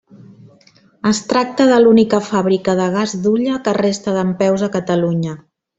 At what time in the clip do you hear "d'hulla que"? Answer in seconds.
3.27-3.79